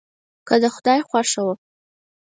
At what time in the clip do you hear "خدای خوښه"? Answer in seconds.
0.75-1.41